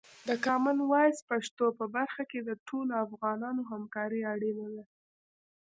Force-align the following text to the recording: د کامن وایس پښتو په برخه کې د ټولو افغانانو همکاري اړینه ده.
د 0.27 0.29
کامن 0.45 0.77
وایس 0.91 1.17
پښتو 1.29 1.65
په 1.77 1.85
برخه 1.95 2.23
کې 2.31 2.39
د 2.43 2.49
ټولو 2.67 2.93
افغانانو 3.05 3.61
همکاري 3.71 4.21
اړینه 4.33 4.67
ده. 4.73 4.83